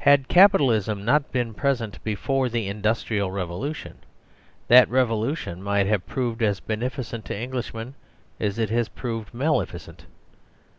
[0.00, 3.96] Had Capitalism not been present before the Industrial Revolution,
[4.68, 7.94] that revolution might have proved as beneficent to Englishmen
[8.38, 10.04] as it has proved malefi cent.